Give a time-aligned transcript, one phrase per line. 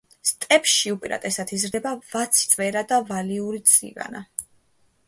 [0.27, 4.25] სტეპში უპირატესად იზრდება ვაციწვერა და ვალიური წივანა.